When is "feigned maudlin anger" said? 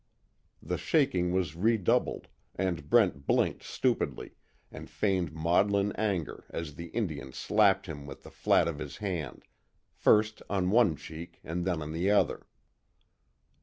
4.89-6.43